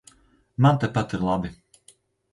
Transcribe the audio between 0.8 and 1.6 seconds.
tepat ir labi.